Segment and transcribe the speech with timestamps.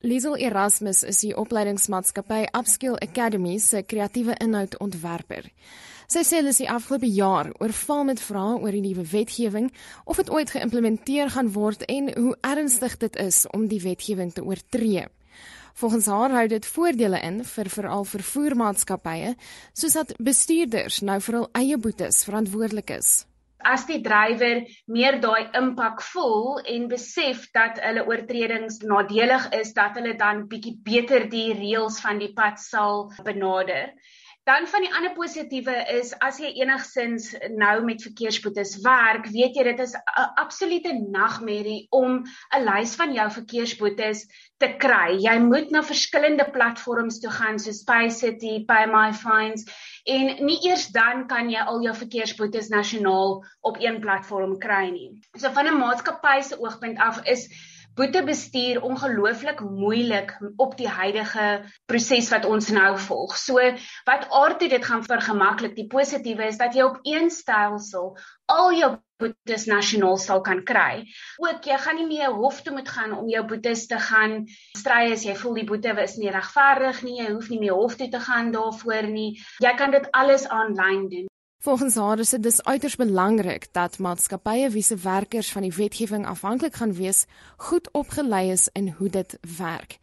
[0.00, 5.50] Liesel Erasmus is die opleidingsmaatskappy Upskill Academy se kreatiewe inhoudontwerper.
[6.08, 9.68] Sy sê hulle is die afgelope jaar oorval met vrae oor die nuwe wetgewing,
[10.08, 14.40] of dit ooit geïmplementeer gaan word en hoe ernstig dit is om die wetgewing te
[14.40, 15.04] oortree.
[15.76, 19.36] Volgens haar hou dit voordele in vir veral vervoermaatskappye,
[19.76, 23.18] soos dat bestuurders nou vir hul eie boetes verantwoordelik is
[23.64, 29.98] as die drywer meer daai impak voel en besef dat hulle oortredings nadelig is dat
[29.98, 33.92] hulle dan bietjie beter die reëls van die pad sal benader.
[34.50, 39.62] Dan van die ander positiewe is as jy enigsins nou met verkeersboetes werk, weet jy
[39.68, 42.24] dit is 'n absolute nagmerrie om
[42.56, 44.24] 'n lys van jou verkeersboetes
[44.58, 45.20] te kry.
[45.22, 49.68] Jy moet na verskillende platforms toe gaan soos PayCity, PayMyFines
[50.04, 55.10] en nie eers dan kan jy al jou verkeersboetes nasionaal op een platform kry nie.
[55.38, 57.46] So van 'n maatskappy se oogpunt af is
[57.98, 61.46] boetebestuur ongelooflik moeilik op die huidige
[61.90, 63.36] proses wat ons nou volg.
[63.36, 63.60] So
[64.08, 65.76] wat aardie dit gaan vergemaklik.
[65.76, 68.16] Die positiewe is dat jy op een stelsel
[68.50, 71.04] al jou boetes nasionaal sal kan kry.
[71.44, 74.44] Ook jy gaan nie meer hof toe moet gaan om jou boetes te gaan
[74.78, 77.18] stry as jy voel die boete is nie regverdig nie.
[77.20, 79.34] Jy hoef nie meer hof toe te gaan daarvoor nie.
[79.60, 81.29] Jy kan dit alles aanlyn doen.
[81.60, 86.24] Volgens haar is dit dus uiters belangrik dat maatskappye wie se werkers van die wetgewing
[86.26, 89.98] afhanklik gaan wees, goed opgelei is in hoe dit werk.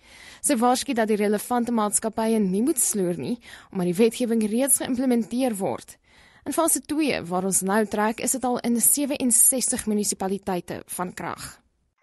[0.46, 3.40] Sy waarsku dat die relevante maatskappye nie moet sloer nie,
[3.72, 5.98] omdat die wetgewing reeds geïmplementeer word.
[6.46, 11.56] In fase 2 waar ons nou trek, is dit al in 67 munisipaliteite van krag.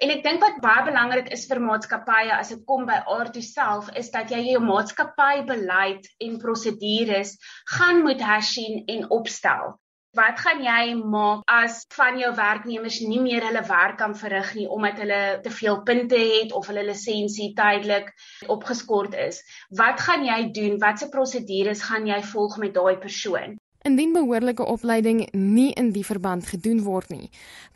[0.03, 3.91] En ek dink wat baie belangrik is vir maatskappye as dit kom by aard self
[4.01, 7.37] is dat jy jou maatskappybeleid en prosedures
[7.77, 9.77] gaan moet hersien en opstel.
[10.19, 14.67] Wat gaan jy maak as van jou werknemers nie meer hulle werk kan verrig nie
[14.77, 18.13] omdat hulle te veel punte het of hulle lisensie tydelik
[18.57, 19.43] opgeskort is?
[19.83, 20.79] Wat gaan jy doen?
[20.83, 23.59] Watse prosedures gaan jy volg met daai persoon?
[23.85, 27.27] Indien behoorlike opleiding nie in die verband gedoen word nie,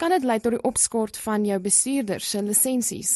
[0.00, 3.10] kan dit lei tot die opskort van jou bestuurder se lisensies.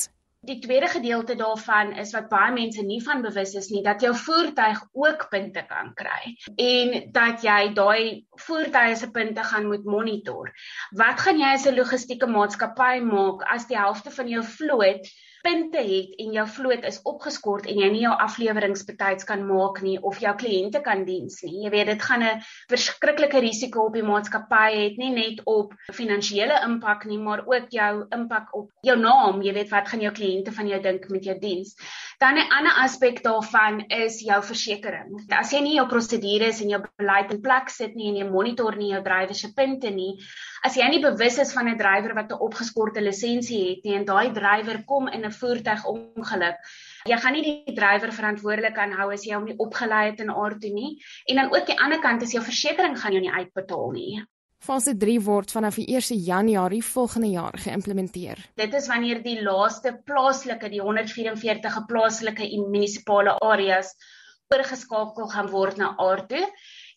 [0.44, 4.12] Die tweede gedeelte daarvan is wat baie mense nie van bewus is nie, dat jou
[4.26, 6.34] voertuig ook punte kan kry
[6.66, 10.52] en dat jy daai voertuie se punte gaan moet monitor.
[10.92, 15.08] Wat gaan jy as 'n logistieke maatskappy maak as die helfte van jou vloot
[15.42, 19.98] punte het en jou vloot is opgeskort en jy nie jou afleweringsbetyds kan maak nie
[20.00, 21.64] of jou kliënte kan diens nie.
[21.64, 26.60] Jy weet dit gaan 'n verskriklike risiko op die maatskappy het nie net op finansiële
[26.66, 29.42] impak nie, maar ook jou impak op jou naam.
[29.42, 31.74] Jy weet wat gaan jou kliënte van jou dink met jou diens.
[32.18, 35.26] Dan 'n ander aspek daarvan is jou versekerings.
[35.28, 38.76] As jy nie jou prosedures en jou beleid in plek sit nie en jy monitor
[38.76, 40.18] nie jou drywer se punte nie,
[40.66, 44.04] as jy nie bewus is van 'n drywer wat 'n opgeskorte lisensie het nie en
[44.04, 46.58] daai drywer kom in 'n voertuigongeluk.
[47.04, 50.60] Jy gaan nie die drywer verantwoordelik aanhou as jy hom nie opgelei het in aard
[50.60, 51.02] toe nie.
[51.26, 54.24] En dan ook die ander kant is jou versekerings gaan jou nie uitbetaal nie.
[54.62, 58.38] Fase 3 word vanaf die 1 Januarie volgende jaar geïmplementeer.
[58.54, 63.96] Dit is wanneer die laaste plaaslike, die 144 plaaslike en munisipale areas
[64.52, 66.46] oorgeskakel gaan word na aard toe.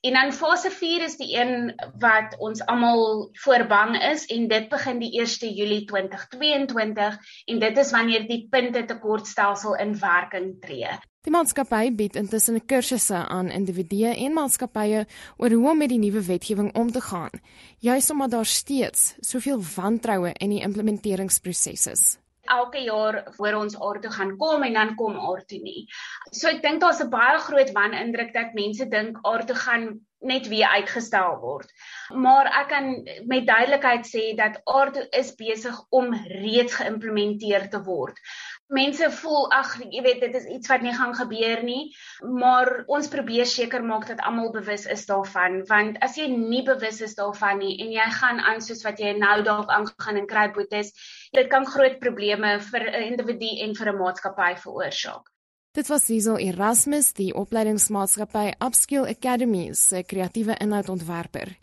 [0.05, 4.99] En dan fase 4 is die een wat ons almal voorbang is en dit begin
[5.01, 10.91] die 1 Julie 2022 en dit is wanneer die punte tekortstelsel in werking tree.
[11.25, 15.07] Die maatskappy bied intussen kursusse aan individue en maatskappye
[15.37, 17.33] oor hoe om met die nuwe wetgewing om te gaan,
[17.79, 22.05] juis omdat daar steeds soveel wantroue in die implementeringsproses is
[22.45, 25.85] elke jaar voor ons aard toe gaan kom en dan kom aard toe nie.
[26.31, 30.47] So ek dink daar's 'n baie groot wanindruk dat mense dink aard toe gaan net
[30.47, 31.69] weer uitgestel word.
[32.09, 32.87] Maar ek kan
[33.25, 38.19] met duidelikheid sê dat aard is besig om reeds geïmplementeer te word
[38.67, 41.93] mense voel ag jy weet dit is iets wat nie gaan gebeur nie
[42.25, 47.01] maar ons probeer seker maak dat almal bewus is daarvan want as jy nie bewus
[47.05, 50.47] is daarvan nie en jy gaan aan soos wat jy nou dalk aangaan en kry
[50.55, 50.91] boetes
[51.33, 55.29] dit kan groot probleme vir 'n individu en vir 'n maatskappy veroorsaak.
[55.73, 61.57] Dit was Cecil Erasmus die opleidingsmaatskappy Upskill Academy se kreatiewe inhoudontwerper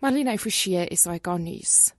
[0.00, 1.97] Marlene Forsie is hy kan nuus